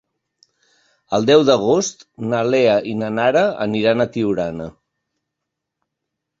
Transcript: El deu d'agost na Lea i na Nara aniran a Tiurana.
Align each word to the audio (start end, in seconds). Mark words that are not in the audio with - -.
El 1.17 1.27
deu 1.29 1.43
d'agost 1.49 2.01
na 2.33 2.41
Lea 2.49 2.79
i 2.93 2.95
na 3.03 3.11
Nara 3.21 3.45
aniran 3.69 4.03
a 4.03 4.11
Tiurana. 4.17 4.71